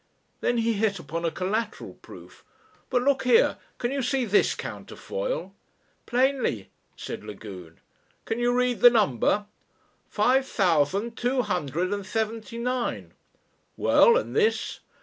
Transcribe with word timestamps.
Then 0.39 0.57
he 0.57 0.73
hit 0.73 0.97
upon 0.97 1.25
a 1.25 1.29
collateral 1.29 1.93
proof. 2.01 2.43
"But 2.89 3.03
look 3.03 3.21
here! 3.21 3.57
Can 3.77 3.91
you 3.91 4.01
see 4.01 4.25
this 4.25 4.55
counterfoil?" 4.55 5.53
"Plainly," 6.07 6.71
said 6.95 7.23
Lagune. 7.23 7.79
"Can 8.25 8.39
you 8.39 8.51
read 8.51 8.79
the 8.79 8.89
number?" 8.89 9.45
"Five 10.09 10.47
thousand 10.47 11.17
two 11.17 11.43
hundred 11.43 11.93
and 11.93 12.03
seventy 12.03 12.57
nine." 12.57 13.13
"Well, 13.77 14.17
and 14.17 14.35
this?" 14.35 14.79